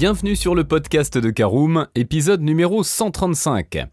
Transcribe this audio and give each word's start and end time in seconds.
Bienvenue 0.00 0.34
sur 0.34 0.54
le 0.54 0.64
podcast 0.64 1.18
de 1.18 1.28
Caroom, 1.28 1.86
épisode 1.94 2.40
numéro 2.40 2.82
135. 2.82 3.86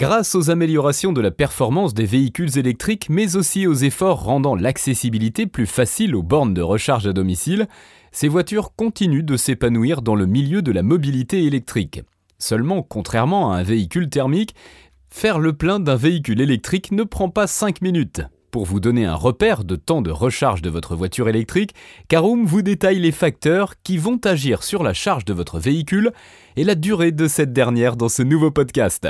Grâce 0.00 0.34
aux 0.34 0.48
améliorations 0.48 1.12
de 1.12 1.20
la 1.20 1.30
performance 1.30 1.92
des 1.92 2.06
véhicules 2.06 2.56
électriques, 2.56 3.10
mais 3.10 3.36
aussi 3.36 3.66
aux 3.66 3.74
efforts 3.74 4.24
rendant 4.24 4.54
l'accessibilité 4.54 5.46
plus 5.46 5.66
facile 5.66 6.16
aux 6.16 6.22
bornes 6.22 6.54
de 6.54 6.62
recharge 6.62 7.06
à 7.06 7.12
domicile, 7.12 7.68
ces 8.10 8.28
voitures 8.28 8.74
continuent 8.74 9.22
de 9.22 9.36
s'épanouir 9.36 10.00
dans 10.00 10.14
le 10.14 10.24
milieu 10.24 10.62
de 10.62 10.72
la 10.72 10.82
mobilité 10.82 11.44
électrique. 11.44 12.00
Seulement, 12.38 12.82
contrairement 12.82 13.52
à 13.52 13.58
un 13.58 13.62
véhicule 13.62 14.08
thermique, 14.08 14.54
faire 15.10 15.40
le 15.40 15.52
plein 15.52 15.78
d'un 15.78 15.96
véhicule 15.96 16.40
électrique 16.40 16.90
ne 16.90 17.02
prend 17.02 17.28
pas 17.28 17.46
5 17.46 17.82
minutes. 17.82 18.22
Pour 18.50 18.64
vous 18.64 18.80
donner 18.80 19.04
un 19.04 19.14
repère 19.14 19.62
de 19.62 19.76
temps 19.76 20.00
de 20.00 20.10
recharge 20.10 20.62
de 20.62 20.70
votre 20.70 20.96
voiture 20.96 21.28
électrique, 21.28 21.74
Caroom 22.08 22.46
vous 22.46 22.62
détaille 22.62 22.98
les 22.98 23.12
facteurs 23.12 23.74
qui 23.82 23.98
vont 23.98 24.18
agir 24.24 24.62
sur 24.62 24.82
la 24.82 24.94
charge 24.94 25.26
de 25.26 25.34
votre 25.34 25.58
véhicule 25.58 26.12
et 26.56 26.64
la 26.64 26.74
durée 26.74 27.12
de 27.12 27.28
cette 27.28 27.52
dernière 27.52 27.96
dans 27.96 28.08
ce 28.08 28.22
nouveau 28.22 28.50
podcast. 28.50 29.06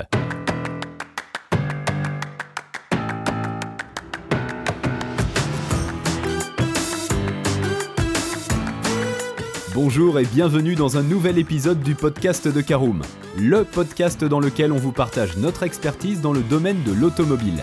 Bonjour 9.73 10.19
et 10.19 10.25
bienvenue 10.25 10.75
dans 10.75 10.97
un 10.97 11.05
nouvel 11.05 11.39
épisode 11.39 11.81
du 11.81 11.95
podcast 11.95 12.49
de 12.49 12.61
Caroom, 12.61 13.03
le 13.39 13.63
podcast 13.63 14.25
dans 14.25 14.41
lequel 14.41 14.73
on 14.73 14.79
vous 14.79 14.91
partage 14.91 15.37
notre 15.37 15.63
expertise 15.63 16.21
dans 16.21 16.33
le 16.33 16.43
domaine 16.43 16.83
de 16.83 16.93
l'automobile. 16.93 17.63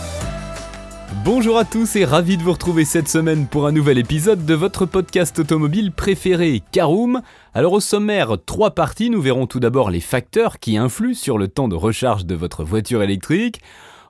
Bonjour 1.13 1.57
à 1.57 1.65
tous 1.65 1.97
et 1.97 2.05
ravi 2.05 2.37
de 2.37 2.41
vous 2.41 2.53
retrouver 2.53 2.85
cette 2.85 3.09
semaine 3.09 3.45
pour 3.45 3.67
un 3.67 3.73
nouvel 3.73 3.97
épisode 3.97 4.45
de 4.45 4.53
votre 4.53 4.85
podcast 4.85 5.37
automobile 5.39 5.91
préféré, 5.91 6.63
Caroom. 6.71 7.21
Alors 7.53 7.73
au 7.73 7.81
sommaire, 7.81 8.37
trois 8.45 8.71
parties, 8.71 9.09
nous 9.09 9.21
verrons 9.21 9.45
tout 9.45 9.59
d'abord 9.59 9.91
les 9.91 9.99
facteurs 9.99 10.57
qui 10.59 10.77
influent 10.77 11.13
sur 11.13 11.37
le 11.37 11.49
temps 11.49 11.67
de 11.67 11.75
recharge 11.75 12.25
de 12.25 12.33
votre 12.33 12.63
voiture 12.63 13.03
électrique. 13.03 13.59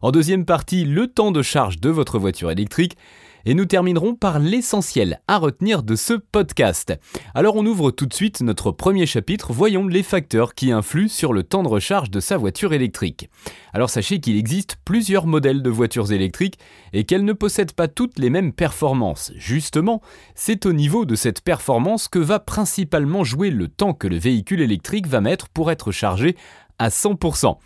En 0.04 0.12
deuxième 0.12 0.46
partie, 0.46 0.86
le 0.86 1.08
temps 1.08 1.32
de 1.32 1.42
charge 1.42 1.80
de 1.80 1.90
votre 1.90 2.20
voiture 2.20 2.52
électrique 2.52 2.98
et 3.46 3.54
nous 3.54 3.66
terminerons 3.66 4.16
par 4.16 4.40
l'essentiel 4.40 5.22
à 5.28 5.38
retenir 5.38 5.84
de 5.84 5.96
ce 5.96 6.14
podcast. 6.14 6.94
Alors 7.34 7.56
on 7.56 7.66
ouvre 7.66 7.92
tout 7.92 8.06
de 8.06 8.14
suite 8.14 8.42
notre 8.42 8.72
premier 8.72 9.06
chapitre, 9.06 9.54
voyons 9.54 9.88
les 9.88 10.04
facteurs 10.04 10.54
qui 10.54 10.72
influent 10.72 11.10
sur 11.10 11.34
le 11.34 11.44
temps 11.44 11.64
de 11.64 11.68
recharge 11.68 12.12
de 12.12 12.20
sa 12.20 12.38
voiture 12.38 12.74
électrique. 12.74 13.30
Alors 13.74 13.90
sachez 13.90 14.20
qu'il 14.20 14.38
existe 14.38 14.78
plusieurs 14.84 15.28
modèles 15.28 15.62
de 15.62 15.70
voitures 15.70 16.12
électriques 16.12 16.60
et 16.94 17.04
qu'elles 17.04 17.26
ne 17.26 17.34
possèdent 17.34 17.74
pas 17.74 17.88
toutes 17.88 18.20
les 18.20 18.30
mêmes 18.30 18.54
performances. 18.54 19.32
Justement, 19.36 20.02
c'est 20.36 20.66
au 20.66 20.74
niveau 20.74 21.06
de 21.06 21.16
cette 21.16 21.42
performance 21.42 22.08
que 22.08 22.20
va 22.20 22.40
principalement 22.40 23.24
jouer 23.24 23.50
le 23.50 23.68
temps 23.68 23.94
que 23.94 24.08
le 24.08 24.18
véhicule 24.18 24.62
électrique 24.62 25.08
va 25.08 25.22
mettre 25.22 25.50
pour 25.50 25.72
être 25.72 25.92
chargé 25.92 26.36
à 26.80 26.90
100%. 26.90 27.58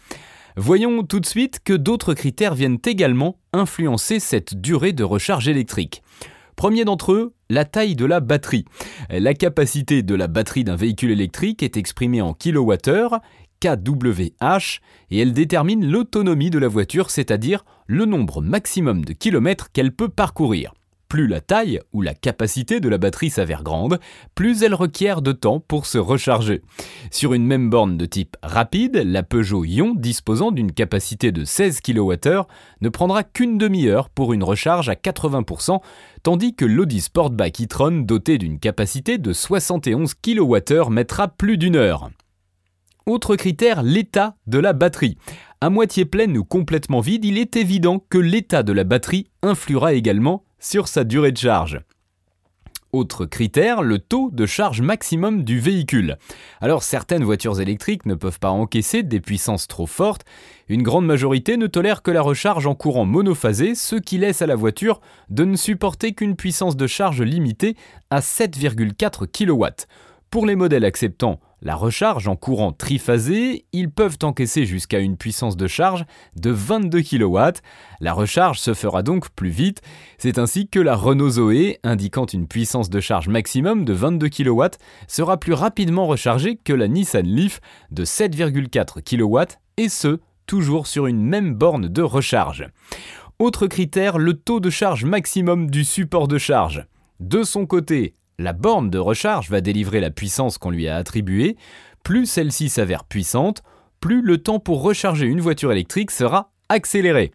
Voyons 0.58 1.03
tout 1.03 1.20
de 1.20 1.25
suite 1.25 1.59
que 1.66 1.73
d'autres 1.73 2.14
critères 2.14 2.56
viennent 2.56 2.80
également 2.86 3.39
influencer 3.52 4.22
cette 4.22 4.62
durée 4.62 4.94
de 4.94 5.03
recharge 5.03 5.50
électrique. 5.50 6.02
Premier 6.56 6.86
d'entre 6.86 7.12
eux, 7.12 7.34
la 7.50 7.66
taille 7.66 7.95
de 7.95 8.06
la 8.06 8.22
batterie. 8.22 8.64
La 9.09 9.34
capacité 9.34 10.02
de 10.02 10.16
la 10.16 10.28
batterie 10.28 10.64
d'un 10.64 10.78
véhicule 10.78 11.12
électrique 11.12 11.62
est 11.62 11.75
exprimée 11.75 12.22
en 12.22 12.34
kWh, 12.34 13.19
kWh, 13.59 14.80
et 15.12 15.19
elle 15.19 15.34
détermine 15.34 15.85
l'autonomie 15.85 16.52
de 16.52 16.59
la 16.59 16.69
voiture, 16.69 17.12
c'est-à-dire 17.12 17.66
le 17.88 18.06
nombre 18.06 18.41
maximum 18.41 19.03
de 19.03 19.12
kilomètres 19.12 19.74
qu'elle 19.74 19.91
peut 19.91 20.09
parcourir. 20.09 20.74
Plus 21.08 21.28
la 21.28 21.40
taille 21.40 21.80
ou 21.94 22.02
la 22.02 22.14
capacité 22.14 22.80
de 22.80 22.90
la 22.90 22.98
batterie 22.98 23.30
s'avère 23.30 23.64
grande, 23.64 24.00
plus 24.34 24.64
elle 24.64 24.74
requiert 24.74 25.22
de 25.22 25.32
temps 25.32 25.60
pour 25.60 25.86
se 25.86 25.98
recharger. 25.98 26.62
Sur 27.12 27.34
une 27.34 27.46
même 27.46 27.70
borne 27.70 27.98
de 27.98 28.06
type 28.06 28.36
rapide, 28.42 29.02
la 29.06 29.24
Peugeot 29.24 29.66
Ion 29.66 29.94
disposant 29.96 30.52
d'une 30.52 30.72
capacité 30.72 31.32
de 31.32 31.46
16 31.46 31.82
kWh 31.82 32.42
ne 32.82 32.90
prendra 32.90 33.24
qu'une 33.24 33.58
demi-heure 33.58 34.10
pour 34.10 34.34
une 34.34 34.44
recharge 34.44 34.90
à 34.90 34.96
80%, 34.96 35.80
tandis 36.24 36.56
que 36.56 36.66
l'Audi 36.66 37.02
Sportback 37.02 37.62
e-tron 37.62 38.02
doté 38.02 38.38
d'une 38.38 38.60
capacité 38.60 39.18
de 39.18 39.32
71 39.32 40.16
kWh 40.16 40.90
mettra 40.90 41.28
plus 41.28 41.58
d'une 41.58 41.76
heure. 41.76 42.10
Autre 43.06 43.36
critère, 43.36 43.84
l'état 43.84 44.36
de 44.48 44.58
la 44.58 44.74
batterie. 44.74 45.18
À 45.62 45.70
moitié 45.70 46.06
pleine 46.06 46.38
ou 46.38 46.44
complètement 46.44 47.00
vide, 47.00 47.26
il 47.26 47.38
est 47.38 47.56
évident 47.56 48.04
que 48.10 48.18
l'état 48.18 48.62
de 48.62 48.74
la 48.74 48.84
batterie 48.84 49.28
influera 49.42 49.94
également 49.94 50.44
sur 50.60 50.88
sa 50.88 51.04
durée 51.04 51.32
de 51.32 51.38
charge. 51.38 51.80
Autre 52.92 53.26
critère, 53.26 53.82
le 53.82 54.00
taux 54.00 54.30
de 54.32 54.46
charge 54.46 54.82
maximum 54.82 55.44
du 55.44 55.60
véhicule. 55.60 56.18
Alors 56.62 56.82
certaines 56.82 57.26
voitures 57.26 57.60
électriques 57.60 58.06
ne 58.06 58.16
peuvent 58.16 58.40
pas 58.40 58.52
encaisser 58.52 59.04
des 59.04 59.20
puissances 59.20 59.68
trop 59.68 59.86
fortes, 59.86 60.24
une 60.70 60.82
grande 60.82 61.06
majorité 61.06 61.58
ne 61.58 61.68
tolère 61.68 62.04
que 62.04 62.12
la 62.12 62.22
recharge 62.22 62.68
en 62.68 62.76
courant 62.76 63.06
monophasé, 63.06 63.76
ce 63.76 63.98
qui 63.98 64.18
laisse 64.18 64.42
à 64.42 64.48
la 64.48 64.56
voiture 64.56 65.02
de 65.30 65.44
ne 65.44 65.58
supporter 65.58 66.14
qu'une 66.14 66.38
puissance 66.38 66.78
de 66.78 66.88
charge 66.88 67.22
limitée 67.22 67.76
à 68.10 68.22
7,4 68.22 69.28
kW. 69.28 69.66
Pour 70.30 70.46
les 70.46 70.56
modèles 70.56 70.86
acceptant 70.86 71.40
la 71.66 71.76
recharge 71.76 72.28
en 72.28 72.36
courant 72.36 72.72
triphasé, 72.72 73.66
ils 73.74 73.90
peuvent 73.90 74.20
encaisser 74.22 74.66
jusqu'à 74.66 75.00
une 75.00 75.18
puissance 75.18 75.58
de 75.58 75.66
charge 75.66 76.06
de 76.36 76.52
22 76.52 77.02
kW. 77.02 77.40
La 78.00 78.14
recharge 78.14 78.59
se 78.59 78.76
fera 78.76 79.02
donc 79.02 79.30
plus 79.31 79.50
vite. 79.50 79.81
C'est 80.20 80.38
ainsi 80.38 80.70
que 80.70 80.80
la 80.80 80.96
Renault 80.96 81.31
Zoé, 81.31 81.80
indiquant 81.84 82.28
une 82.28 82.48
puissance 82.48 82.92
de 82.92 83.00
charge 83.00 83.30
maximum 83.30 83.84
de 83.84 83.94
22 83.94 84.30
kW, 84.30 84.66
sera 85.08 85.38
plus 85.40 85.54
rapidement 85.54 86.06
rechargée 86.06 86.56
que 86.56 86.72
la 86.72 86.88
Nissan 86.88 87.25
Leaf 87.25 87.59
de 87.90 88.06
7,4 88.06 89.02
kW, 89.02 89.56
et 89.78 89.90
ce, 89.90 90.20
toujours 90.46 90.86
sur 90.86 91.08
une 91.08 91.24
même 91.24 91.56
borne 91.56 91.88
de 91.88 92.04
recharge. 92.04 92.70
Autre 93.40 93.66
critère, 93.66 94.20
le 94.20 94.36
taux 94.36 94.59
de 94.59 94.70
charge 94.70 95.04
maximum 95.04 95.72
du 95.72 95.84
support 95.84 96.28
de 96.28 96.38
charge. 96.38 96.86
De 97.20 97.42
son 97.42 97.66
côté, 97.66 98.14
la 98.40 98.53
borne 98.53 98.90
de 98.90 98.97
recharge 98.97 99.50
va 99.50 99.62
délivrer 99.62 100.00
la 100.00 100.12
puissance 100.12 100.57
qu'on 100.57 100.72
lui 100.72 100.88
a 100.88 100.96
attribuée, 100.96 101.57
plus 102.03 102.25
celle-ci 102.25 102.69
s'avère 102.69 103.03
puissante, 103.03 103.63
plus 104.00 104.22
le 104.22 104.38
temps 104.38 104.59
pour 104.59 104.81
recharger 104.81 105.25
une 105.25 105.41
voiture 105.41 105.72
électrique 105.72 106.12
sera 106.12 106.51
accéléré. 106.69 107.31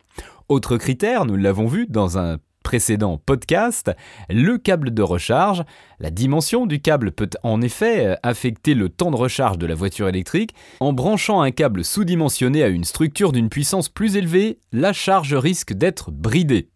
Autre 0.48 0.76
critère, 0.76 1.24
nous 1.26 1.36
l'avons 1.36 1.66
vu 1.66 1.86
dans 1.88 2.18
un 2.18 2.38
précédent 2.62 3.20
podcast, 3.24 3.90
le 4.28 4.58
câble 4.58 4.92
de 4.92 5.02
recharge. 5.02 5.64
La 5.98 6.10
dimension 6.10 6.66
du 6.66 6.80
câble 6.80 7.10
peut 7.10 7.30
en 7.42 7.62
effet 7.62 8.16
affecter 8.22 8.74
le 8.74 8.88
temps 8.88 9.10
de 9.10 9.16
recharge 9.16 9.58
de 9.58 9.66
la 9.66 9.74
voiture 9.74 10.08
électrique. 10.08 10.54
En 10.78 10.92
branchant 10.92 11.40
un 11.40 11.50
câble 11.50 11.84
sous-dimensionné 11.84 12.62
à 12.62 12.68
une 12.68 12.84
structure 12.84 13.32
d'une 13.32 13.48
puissance 13.48 13.88
plus 13.88 14.16
élevée, 14.16 14.58
la 14.72 14.92
charge 14.92 15.34
risque 15.34 15.72
d'être 15.72 16.10
bridée. 16.10 16.68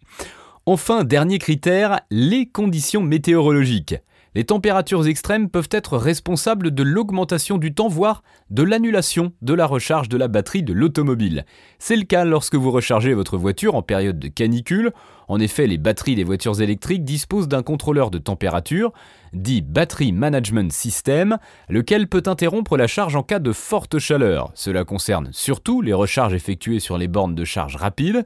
Enfin, 0.67 1.05
dernier 1.05 1.39
critère, 1.39 2.01
les 2.11 2.47
conditions 2.47 3.03
météorologiques. 3.03 3.97
Les 4.37 4.45
températures 4.45 5.07
extrêmes 5.07 5.49
peuvent 5.49 5.69
être 5.71 5.97
responsables 5.97 6.73
de 6.73 6.83
l'augmentation 6.83 7.57
du 7.57 7.73
temps, 7.73 7.87
voire 7.87 8.25
de 8.51 8.65
l'annulation 8.65 9.33
de 9.43 9.55
la 9.55 9.65
recharge 9.65 10.09
de 10.09 10.17
la 10.17 10.27
batterie 10.27 10.65
de 10.65 10.73
l'automobile. 10.73 11.47
C'est 11.79 11.95
le 11.97 12.03
cas 12.03 12.25
lorsque 12.25 12.57
vous 12.57 12.73
rechargez 12.73 13.15
votre 13.15 13.37
voiture 13.37 13.77
en 13.77 13.83
période 13.83 14.19
de 14.19 14.27
canicule. 14.27 14.93
En 15.29 15.41
effet, 15.41 15.67
les 15.67 15.79
batteries 15.79 16.15
des 16.15 16.25
voitures 16.25 16.61
électriques 16.61 17.05
disposent 17.05 17.49
d'un 17.49 17.63
contrôleur 17.63 18.11
de 18.11 18.19
température, 18.19 18.93
dit 19.33 19.63
Battery 19.63 20.13
Management 20.13 20.73
System, 20.73 21.39
lequel 21.69 22.09
peut 22.09 22.23
interrompre 22.27 22.77
la 22.77 22.87
charge 22.87 23.17
en 23.17 23.23
cas 23.23 23.39
de 23.39 23.53
forte 23.53 23.99
chaleur. 23.99 24.53
Cela 24.55 24.85
concerne 24.85 25.29
surtout 25.33 25.83
les 25.83 25.93
recharges 25.93 26.35
effectuées 26.35 26.81
sur 26.81 26.99
les 26.99 27.09
bornes 27.09 27.35
de 27.35 27.45
charge 27.45 27.77
rapide. 27.77 28.25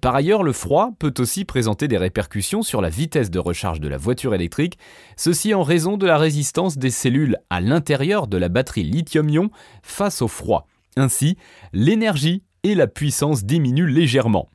Par 0.00 0.14
ailleurs, 0.14 0.42
le 0.42 0.52
froid 0.52 0.90
peut 0.98 1.14
aussi 1.18 1.44
présenter 1.44 1.88
des 1.88 1.98
répercussions 1.98 2.62
sur 2.62 2.80
la 2.80 2.88
vitesse 2.90 3.30
de 3.30 3.38
recharge 3.38 3.80
de 3.80 3.88
la 3.88 3.96
voiture 3.96 4.34
électrique, 4.34 4.78
ceci 5.16 5.54
en 5.54 5.62
raison 5.62 5.96
de 5.96 6.06
la 6.06 6.18
résistance 6.18 6.78
des 6.78 6.90
cellules 6.90 7.36
à 7.50 7.60
l'intérieur 7.60 8.26
de 8.26 8.36
la 8.36 8.48
batterie 8.48 8.84
lithium-ion 8.84 9.50
face 9.82 10.22
au 10.22 10.28
froid. 10.28 10.66
Ainsi, 10.96 11.36
l'énergie 11.72 12.42
et 12.64 12.74
la 12.74 12.86
puissance 12.86 13.44
diminuent 13.44 13.86
légèrement. 13.86 14.48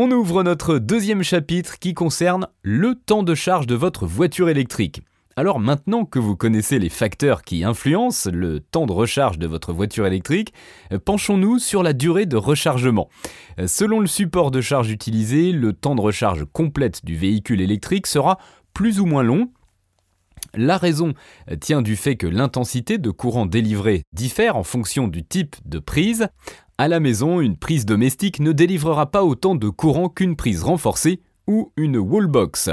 On 0.00 0.12
ouvre 0.12 0.44
notre 0.44 0.78
deuxième 0.78 1.24
chapitre 1.24 1.80
qui 1.80 1.92
concerne 1.92 2.46
le 2.62 2.94
temps 2.94 3.24
de 3.24 3.34
charge 3.34 3.66
de 3.66 3.74
votre 3.74 4.06
voiture 4.06 4.48
électrique. 4.48 5.02
Alors 5.34 5.58
maintenant 5.58 6.04
que 6.04 6.20
vous 6.20 6.36
connaissez 6.36 6.78
les 6.78 6.88
facteurs 6.88 7.42
qui 7.42 7.64
influencent 7.64 8.30
le 8.32 8.60
temps 8.60 8.86
de 8.86 8.92
recharge 8.92 9.40
de 9.40 9.48
votre 9.48 9.72
voiture 9.72 10.06
électrique, 10.06 10.54
penchons-nous 11.04 11.58
sur 11.58 11.82
la 11.82 11.94
durée 11.94 12.26
de 12.26 12.36
rechargement. 12.36 13.08
Selon 13.66 13.98
le 13.98 14.06
support 14.06 14.52
de 14.52 14.60
charge 14.60 14.88
utilisé, 14.88 15.50
le 15.50 15.72
temps 15.72 15.96
de 15.96 16.00
recharge 16.00 16.44
complète 16.52 17.04
du 17.04 17.16
véhicule 17.16 17.60
électrique 17.60 18.06
sera 18.06 18.38
plus 18.74 19.00
ou 19.00 19.04
moins 19.04 19.24
long, 19.24 19.50
la 20.54 20.78
raison 20.78 21.14
tient 21.60 21.82
du 21.82 21.96
fait 21.96 22.16
que 22.16 22.26
l'intensité 22.26 22.98
de 22.98 23.10
courant 23.10 23.46
délivré 23.46 24.02
diffère 24.12 24.56
en 24.56 24.62
fonction 24.62 25.08
du 25.08 25.24
type 25.24 25.56
de 25.64 25.78
prise. 25.78 26.28
À 26.80 26.86
la 26.86 27.00
maison, 27.00 27.40
une 27.40 27.56
prise 27.56 27.86
domestique 27.86 28.38
ne 28.38 28.52
délivrera 28.52 29.10
pas 29.10 29.24
autant 29.24 29.56
de 29.56 29.68
courant 29.68 30.08
qu'une 30.08 30.36
prise 30.36 30.62
renforcée 30.62 31.20
ou 31.48 31.72
une 31.76 31.96
wallbox. 31.96 32.70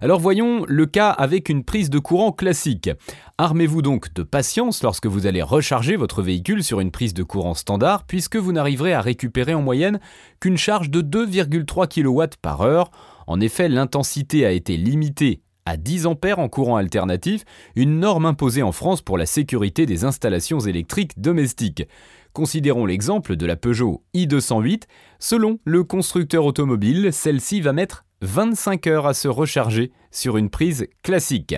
Alors 0.00 0.20
voyons 0.20 0.64
le 0.68 0.86
cas 0.86 1.10
avec 1.10 1.48
une 1.48 1.64
prise 1.64 1.90
de 1.90 1.98
courant 1.98 2.30
classique. 2.30 2.90
Armez-vous 3.38 3.82
donc 3.82 4.14
de 4.14 4.22
patience 4.22 4.84
lorsque 4.84 5.06
vous 5.06 5.26
allez 5.26 5.42
recharger 5.42 5.96
votre 5.96 6.22
véhicule 6.22 6.62
sur 6.62 6.78
une 6.78 6.92
prise 6.92 7.12
de 7.12 7.24
courant 7.24 7.54
standard 7.54 8.04
puisque 8.04 8.36
vous 8.36 8.52
n'arriverez 8.52 8.92
à 8.92 9.00
récupérer 9.00 9.54
en 9.54 9.62
moyenne 9.62 9.98
qu'une 10.38 10.56
charge 10.56 10.88
de 10.88 11.02
2,3 11.02 11.88
kW 11.88 12.36
par 12.40 12.60
heure. 12.60 12.92
En 13.26 13.40
effet, 13.40 13.68
l'intensité 13.68 14.46
a 14.46 14.52
été 14.52 14.76
limitée 14.76 15.42
à 15.66 15.76
10 15.76 16.06
ampères 16.06 16.38
en 16.38 16.48
courant 16.48 16.76
alternatif, 16.76 17.44
une 17.74 18.00
norme 18.00 18.26
imposée 18.26 18.62
en 18.62 18.72
France 18.72 19.02
pour 19.02 19.18
la 19.18 19.26
sécurité 19.26 19.86
des 19.86 20.04
installations 20.04 20.60
électriques 20.60 21.20
domestiques. 21.20 21.84
Considérons 22.32 22.86
l'exemple 22.86 23.36
de 23.36 23.46
la 23.46 23.56
Peugeot 23.56 24.04
i208. 24.14 24.82
Selon 25.18 25.58
le 25.64 25.84
constructeur 25.84 26.44
automobile, 26.44 27.12
celle-ci 27.12 27.60
va 27.60 27.72
mettre 27.72 28.04
25 28.22 28.86
heures 28.86 29.06
à 29.06 29.14
se 29.14 29.28
recharger 29.28 29.92
sur 30.10 30.36
une 30.36 30.50
prise 30.50 30.86
classique. 31.02 31.56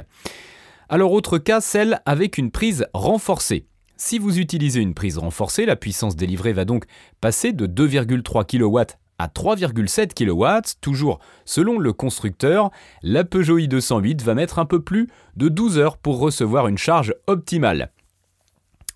Alors 0.88 1.12
autre 1.12 1.38
cas, 1.38 1.60
celle 1.60 2.00
avec 2.06 2.38
une 2.38 2.50
prise 2.50 2.86
renforcée. 2.94 3.66
Si 3.96 4.18
vous 4.18 4.38
utilisez 4.38 4.80
une 4.80 4.94
prise 4.94 5.18
renforcée, 5.18 5.66
la 5.66 5.76
puissance 5.76 6.16
délivrée 6.16 6.52
va 6.52 6.64
donc 6.64 6.84
passer 7.20 7.52
de 7.52 7.66
2,3 7.66 8.46
kW 8.46 8.94
à 9.22 9.28
3,7 9.28 10.14
kW, 10.14 10.74
toujours 10.80 11.20
selon 11.44 11.78
le 11.78 11.92
constructeur, 11.92 12.70
la 13.02 13.22
Peugeot 13.22 13.60
i208 13.60 14.22
va 14.22 14.34
mettre 14.34 14.58
un 14.58 14.64
peu 14.64 14.82
plus 14.82 15.08
de 15.36 15.48
12 15.48 15.78
heures 15.78 15.96
pour 15.96 16.18
recevoir 16.18 16.66
une 16.66 16.78
charge 16.78 17.14
optimale. 17.28 17.92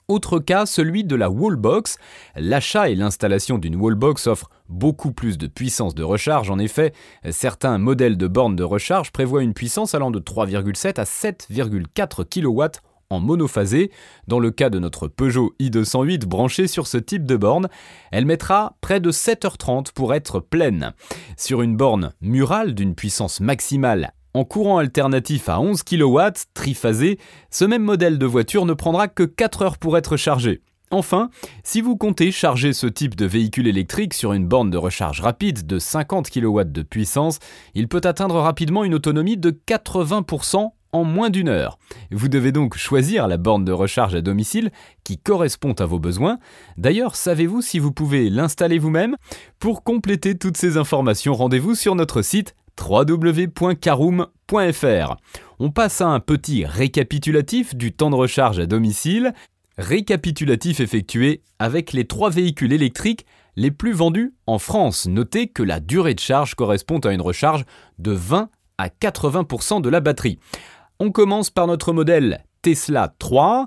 Autre 0.09 0.39
cas, 0.39 0.67
celui 0.67 1.03
de 1.03 1.17
la 1.17 1.29
wallbox. 1.31 1.99
L'achat 2.37 2.89
et 2.89 2.95
l'installation 2.95 3.59
d'une 3.59 3.75
wallbox 3.75 4.29
offrent 4.29 4.51
beaucoup 4.69 5.11
plus 5.11 5.37
de 5.37 5.49
puissance 5.49 5.97
de 5.97 6.05
recharge. 6.05 6.49
En 6.49 6.61
effet, 6.61 6.93
certains 7.31 7.77
modèles 7.79 8.17
de 8.17 8.29
bornes 8.29 8.55
de 8.55 8.63
recharge 8.63 9.11
prévoient 9.11 9.43
une 9.43 9.53
puissance 9.53 9.97
allant 9.97 10.13
de 10.13 10.21
3,7 10.21 11.01
à 11.01 11.03
7,4 11.03 12.25
kW 12.25 12.79
en 13.11 13.19
monophasé. 13.19 13.91
Dans 14.29 14.39
le 14.39 14.53
cas 14.53 14.71
de 14.71 14.79
notre 14.79 15.09
Peugeot 15.09 15.57
i208 15.59 16.25
branché 16.25 16.69
sur 16.69 16.87
ce 16.87 16.99
type 16.99 17.25
de 17.25 17.37
borne, 17.37 17.69
elle 18.13 18.27
mettra 18.27 18.77
près 18.81 19.01
de 19.01 19.11
7h30 19.11 19.93
pour 19.93 20.15
être 20.15 20.39
pleine. 20.39 20.93
Sur 21.37 21.63
une 21.63 21.77
borne 21.77 22.13
murale 22.21 22.75
d'une 22.75 22.95
puissance 22.95 23.41
maximale 23.41 24.13
en 24.37 24.45
courant 24.45 24.77
alternatif 24.77 25.49
à 25.49 25.61
11 25.61 25.83
kW, 25.83 26.21
triphasé, 26.53 27.19
ce 27.51 27.65
même 27.65 27.83
modèle 27.83 28.19
de 28.19 28.27
voiture 28.27 28.67
ne 28.67 28.75
prendra 28.75 29.09
que 29.09 29.23
4 29.23 29.63
heures 29.63 29.79
pour 29.79 29.97
être 29.97 30.19
chargé. 30.19 30.61
Enfin, 30.91 31.31
si 31.65 31.81
vous 31.81 31.97
comptez 31.97 32.31
charger 32.31 32.75
ce 32.75 32.87
type 32.87 33.17
de 33.17 33.25
véhicule 33.25 33.67
électrique 33.67 34.13
sur 34.13 34.35
une 34.35 34.47
borne 34.47 34.71
de 34.71 34.77
recharge 34.77 35.23
rapide 35.23 35.67
de 35.67 35.79
50 35.79 36.29
kW 36.29 36.65
de 36.65 36.83
puissance, 36.83 37.39
il 37.75 37.89
peut 37.89 38.03
atteindre 38.05 38.37
rapidement 38.37 38.85
une 38.85 38.95
autonomie 38.95 39.39
de 39.39 39.51
80% 39.51 40.71
en 40.93 41.05
moins 41.05 41.31
d'une 41.31 41.49
heure. 41.49 41.79
Vous 42.11 42.29
devez 42.29 42.53
donc 42.53 42.77
choisir 42.77 43.29
la 43.29 43.39
borne 43.39 43.65
de 43.65 43.73
recharge 43.73 44.15
à 44.15 44.21
domicile 44.21 44.71
qui 45.03 45.17
correspond 45.17 45.73
à 45.73 45.87
vos 45.87 45.99
besoins. 45.99 46.39
D'ailleurs, 46.77 47.17
savez-vous 47.17 47.63
si 47.63 47.79
vous 47.79 47.91
pouvez 47.91 48.29
l'installer 48.29 48.79
vous-même? 48.79 49.17
Pour 49.59 49.83
compléter 49.83 50.37
toutes 50.37 50.59
ces 50.59 50.77
informations, 50.77 51.35
rendez-vous 51.35 51.75
sur 51.75 51.95
notre 51.95 52.21
site 52.21 52.55
www.caroom.fr. 52.81 55.17
On 55.59 55.71
passe 55.71 56.01
à 56.01 56.09
un 56.09 56.21
petit 56.21 56.65
récapitulatif 56.65 57.75
du 57.75 57.93
temps 57.93 58.11
de 58.11 58.17
recharge 58.17 58.59
à 58.59 58.67
domicile, 58.67 59.33
récapitulatif 59.79 60.81
effectué 60.81 61.43
avec 61.59 61.93
les 61.93 62.07
trois 62.07 62.31
véhicules 62.31 62.73
électriques 62.73 63.27
les 63.57 63.71
plus 63.71 63.93
vendus 63.93 64.35
en 64.47 64.59
France. 64.59 65.07
Notez 65.07 65.49
que 65.49 65.63
la 65.63 65.81
durée 65.81 66.15
de 66.15 66.21
charge 66.21 66.55
correspond 66.55 66.99
à 66.99 67.13
une 67.13 67.23
recharge 67.23 67.65
de 67.99 68.13
20 68.13 68.51
à 68.79 68.89
80% 68.89 69.81
de 69.81 69.89
la 69.89 70.01
batterie. 70.01 70.39
On 71.01 71.11
commence 71.11 71.51
par 71.51 71.67
notre 71.67 71.93
modèle 71.93 72.45
Tesla 72.63 73.15
3. 73.19 73.67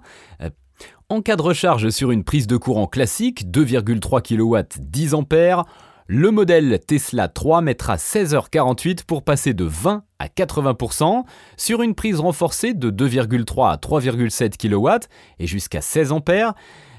En 1.09 1.21
cas 1.21 1.35
de 1.35 1.41
recharge 1.41 1.89
sur 1.89 2.11
une 2.11 2.23
prise 2.23 2.45
de 2.45 2.57
courant 2.57 2.85
classique, 2.85 3.47
2,3 3.47 4.21
kW 4.21 4.79
10 4.79 5.15
A, 5.15 5.65
le 6.11 6.31
modèle 6.31 6.79
Tesla 6.87 7.27
3 7.27 7.61
mettra 7.61 7.95
16h48 7.95 9.05
pour 9.05 9.21
passer 9.21 9.53
de 9.53 9.65
20 9.65 10.01
à 10.17 10.25
80%. 10.25 11.23
Sur 11.55 11.83
une 11.83 11.93
prise 11.93 12.19
renforcée 12.19 12.73
de 12.73 12.89
2,3 12.89 13.69
à 13.69 13.75
3,7 13.75 14.57
kW 14.57 15.05
et 15.37 15.45
jusqu'à 15.45 15.81
16 15.81 16.11
A, 16.11 16.55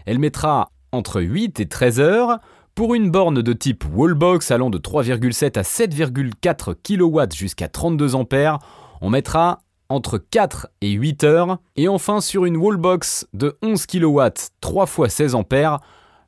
elle 0.07 0.21
mettra 0.21 0.71
entre 0.93 1.21
8 1.21 1.59
et 1.59 1.67
13 1.67 1.99
heures. 1.99 2.39
Pour 2.77 2.95
une 2.95 3.11
borne 3.11 3.43
de 3.43 3.53
type 3.53 3.85
wallbox 3.93 4.53
allant 4.53 4.71
de 4.71 4.79
3,7 4.79 5.59
à 5.59 5.63
7,4 5.63 6.77
kW 6.77 7.35
jusqu'à 7.35 7.67
32 7.67 8.15
A, 8.15 8.59
on 9.01 9.11
mettra 9.11 9.65
entre 9.89 10.19
4 10.19 10.69
et 10.83 10.93
8 10.93 11.25
heures. 11.25 11.59
Et 11.75 11.89
enfin, 11.89 12.21
sur 12.21 12.45
une 12.45 12.57
wallbox 12.57 13.27
de 13.33 13.59
11 13.61 13.87
kW 13.87 14.21
3 14.61 14.85
x 14.85 15.13
16 15.13 15.37
A, 15.65 15.81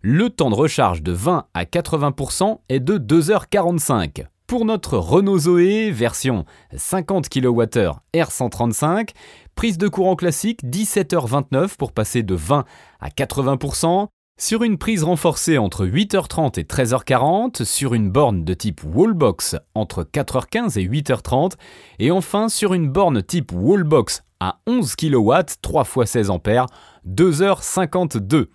le 0.02 0.30
temps 0.30 0.50
de 0.50 0.56
recharge 0.56 1.02
de 1.02 1.12
20 1.12 1.46
à 1.54 1.64
80% 1.64 2.58
est 2.68 2.80
de 2.80 2.98
2h45. 2.98 4.26
Pour 4.48 4.64
notre 4.64 4.98
Renault 4.98 5.38
Zoé 5.38 5.92
version 5.92 6.44
50 6.76 7.28
kWh 7.28 7.92
R135, 8.12 9.10
prise 9.54 9.78
de 9.78 9.86
courant 9.86 10.16
classique 10.16 10.64
17h29 10.64 11.76
pour 11.76 11.92
passer 11.92 12.24
de 12.24 12.34
20 12.34 12.64
à 13.00 13.08
80%, 13.10 14.08
sur 14.40 14.64
une 14.64 14.76
prise 14.76 15.04
renforcée 15.04 15.56
entre 15.56 15.86
8h30 15.86 16.58
et 16.58 16.64
13h40, 16.64 17.64
sur 17.64 17.94
une 17.94 18.10
borne 18.10 18.44
de 18.44 18.54
type 18.54 18.80
wallbox 18.84 19.54
entre 19.76 20.02
4h15 20.02 20.80
et 20.80 20.88
8h30, 20.88 21.52
et 22.00 22.10
enfin 22.10 22.48
sur 22.48 22.74
une 22.74 22.88
borne 22.90 23.22
type 23.22 23.52
wallbox 23.54 24.24
à 24.40 24.58
11 24.66 24.96
kW 24.96 25.32
3 25.62 25.82
x 25.84 26.10
16 26.10 26.30
A 26.30 26.66
2h52. 27.08 28.46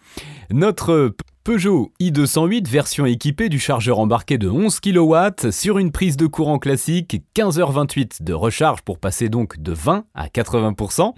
Notre 0.51 1.15
Peugeot 1.47 1.93
i208 2.01 2.67
version 2.67 3.05
équipée 3.05 3.47
du 3.47 3.57
chargeur 3.57 3.99
embarqué 3.99 4.37
de 4.37 4.49
11 4.49 4.81
kW 4.81 5.49
sur 5.49 5.77
une 5.77 5.93
prise 5.93 6.17
de 6.17 6.27
courant 6.27 6.59
classique 6.59 7.23
15h28 7.37 8.21
de 8.21 8.33
recharge 8.33 8.81
pour 8.81 8.99
passer 8.99 9.29
donc 9.29 9.57
de 9.57 9.71
20 9.71 10.03
à 10.13 10.27
80%, 10.27 11.13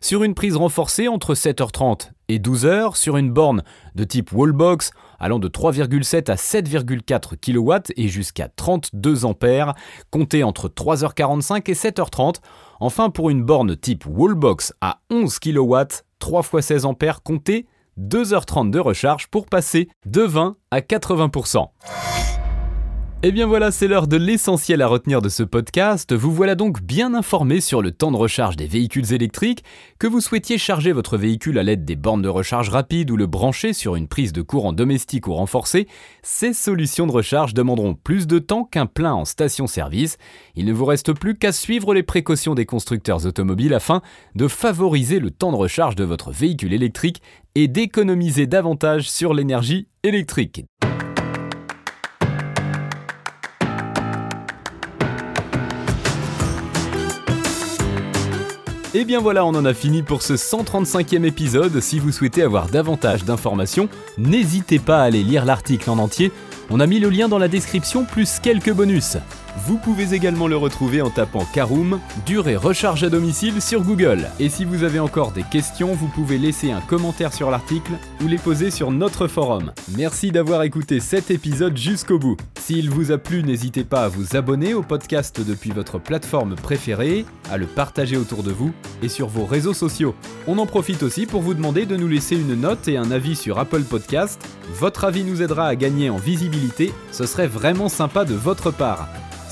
sur 0.00 0.24
une 0.24 0.32
prise 0.32 0.56
renforcée 0.56 1.06
entre 1.06 1.34
7h30 1.34 2.12
et 2.28 2.38
12h 2.38 2.96
sur 2.96 3.18
une 3.18 3.30
borne 3.30 3.62
de 3.94 4.04
type 4.04 4.32
wallbox 4.32 4.90
allant 5.18 5.38
de 5.38 5.48
3,7 5.48 6.30
à 6.30 6.36
7,4 6.36 7.36
kW 7.36 7.92
et 7.98 8.08
jusqu'à 8.08 8.48
32 8.48 9.26
A, 9.26 9.74
comptée 10.10 10.44
entre 10.44 10.70
3h45 10.70 11.70
et 11.70 11.74
7h30. 11.74 12.36
Enfin 12.80 13.10
pour 13.10 13.28
une 13.28 13.42
borne 13.42 13.76
type 13.76 14.06
wallbox 14.06 14.72
à 14.80 15.00
11 15.10 15.38
kW, 15.40 15.76
3 16.20 16.40
x 16.40 16.66
16 16.66 16.86
A 16.86 17.14
comptée 17.22 17.66
2h30 18.00 18.70
de 18.70 18.78
recharge 18.78 19.28
pour 19.28 19.46
passer 19.46 19.88
de 20.06 20.22
20 20.22 20.56
à 20.70 20.80
80%. 20.80 21.68
Et 23.24 23.28
eh 23.28 23.32
bien 23.32 23.46
voilà, 23.46 23.70
c'est 23.70 23.88
l'heure 23.88 24.06
de 24.06 24.18
l'essentiel 24.18 24.82
à 24.82 24.86
retenir 24.86 25.22
de 25.22 25.30
ce 25.30 25.42
podcast. 25.42 26.12
Vous 26.12 26.30
voilà 26.30 26.54
donc 26.54 26.82
bien 26.82 27.14
informé 27.14 27.62
sur 27.62 27.80
le 27.80 27.90
temps 27.90 28.10
de 28.10 28.18
recharge 28.18 28.56
des 28.56 28.66
véhicules 28.66 29.14
électriques. 29.14 29.64
Que 29.98 30.06
vous 30.06 30.20
souhaitiez 30.20 30.58
charger 30.58 30.92
votre 30.92 31.16
véhicule 31.16 31.58
à 31.58 31.62
l'aide 31.62 31.86
des 31.86 31.96
bornes 31.96 32.20
de 32.20 32.28
recharge 32.28 32.68
rapide 32.68 33.10
ou 33.10 33.16
le 33.16 33.24
brancher 33.24 33.72
sur 33.72 33.96
une 33.96 34.08
prise 34.08 34.34
de 34.34 34.42
courant 34.42 34.74
domestique 34.74 35.26
ou 35.26 35.32
renforcée, 35.32 35.88
ces 36.22 36.52
solutions 36.52 37.06
de 37.06 37.12
recharge 37.12 37.54
demanderont 37.54 37.94
plus 37.94 38.26
de 38.26 38.38
temps 38.38 38.64
qu'un 38.64 38.84
plein 38.84 39.14
en 39.14 39.24
station-service. 39.24 40.18
Il 40.54 40.66
ne 40.66 40.74
vous 40.74 40.84
reste 40.84 41.14
plus 41.14 41.38
qu'à 41.38 41.52
suivre 41.52 41.94
les 41.94 42.02
précautions 42.02 42.54
des 42.54 42.66
constructeurs 42.66 43.24
automobiles 43.24 43.72
afin 43.72 44.02
de 44.34 44.48
favoriser 44.48 45.18
le 45.18 45.30
temps 45.30 45.50
de 45.50 45.56
recharge 45.56 45.96
de 45.96 46.04
votre 46.04 46.30
véhicule 46.30 46.74
électrique 46.74 47.22
et 47.54 47.68
d'économiser 47.68 48.46
davantage 48.46 49.08
sur 49.08 49.32
l'énergie 49.32 49.88
électrique. 50.02 50.66
Et 58.96 59.04
bien 59.04 59.20
voilà, 59.20 59.44
on 59.44 59.48
en 59.56 59.64
a 59.64 59.74
fini 59.74 60.04
pour 60.04 60.22
ce 60.22 60.34
135e 60.34 61.24
épisode. 61.24 61.80
Si 61.80 61.98
vous 61.98 62.12
souhaitez 62.12 62.42
avoir 62.42 62.68
davantage 62.68 63.24
d'informations, 63.24 63.88
n'hésitez 64.18 64.78
pas 64.78 65.00
à 65.00 65.06
aller 65.06 65.24
lire 65.24 65.44
l'article 65.44 65.90
en 65.90 65.98
entier 65.98 66.30
On 66.70 66.78
a 66.78 66.86
mis 66.86 67.00
le 67.00 67.10
lien 67.10 67.28
dans 67.28 67.38
la 67.38 67.48
description 67.48 68.04
plus 68.04 68.38
quelques 68.38 68.72
bonus. 68.72 69.16
Vous 69.56 69.78
pouvez 69.78 70.14
également 70.14 70.48
le 70.48 70.56
retrouver 70.56 71.00
en 71.00 71.10
tapant 71.10 71.46
Caroom, 71.52 72.00
dur 72.26 72.48
et 72.48 72.56
recharge 72.56 73.04
à 73.04 73.08
domicile 73.08 73.62
sur 73.62 73.82
Google. 73.82 74.28
Et 74.40 74.48
si 74.48 74.64
vous 74.64 74.82
avez 74.82 74.98
encore 74.98 75.30
des 75.30 75.44
questions, 75.44 75.94
vous 75.94 76.08
pouvez 76.08 76.38
laisser 76.38 76.72
un 76.72 76.80
commentaire 76.80 77.32
sur 77.32 77.52
l'article 77.52 77.92
ou 78.22 78.26
les 78.26 78.38
poser 78.38 78.72
sur 78.72 78.90
notre 78.90 79.28
forum. 79.28 79.72
Merci 79.96 80.32
d'avoir 80.32 80.64
écouté 80.64 80.98
cet 80.98 81.30
épisode 81.30 81.76
jusqu'au 81.76 82.18
bout. 82.18 82.36
S'il 82.58 82.90
vous 82.90 83.12
a 83.12 83.18
plu, 83.18 83.44
n'hésitez 83.44 83.84
pas 83.84 84.04
à 84.04 84.08
vous 84.08 84.36
abonner 84.36 84.74
au 84.74 84.82
podcast 84.82 85.40
depuis 85.40 85.70
votre 85.70 85.98
plateforme 85.98 86.56
préférée, 86.56 87.24
à 87.50 87.56
le 87.56 87.66
partager 87.66 88.16
autour 88.16 88.42
de 88.42 88.50
vous 88.50 88.72
et 89.02 89.08
sur 89.08 89.28
vos 89.28 89.44
réseaux 89.44 89.74
sociaux. 89.74 90.16
On 90.48 90.58
en 90.58 90.66
profite 90.66 91.04
aussi 91.04 91.26
pour 91.26 91.42
vous 91.42 91.54
demander 91.54 91.86
de 91.86 91.96
nous 91.96 92.08
laisser 92.08 92.34
une 92.34 92.60
note 92.60 92.88
et 92.88 92.96
un 92.96 93.12
avis 93.12 93.36
sur 93.36 93.60
Apple 93.60 93.82
Podcast. 93.82 94.40
Votre 94.80 95.04
avis 95.04 95.22
nous 95.22 95.42
aidera 95.42 95.68
à 95.68 95.76
gagner 95.76 96.10
en 96.10 96.16
visibilité, 96.16 96.92
ce 97.12 97.26
serait 97.26 97.46
vraiment 97.46 97.88
sympa 97.88 98.24
de 98.24 98.34
votre 98.34 98.72
part. 98.72 99.08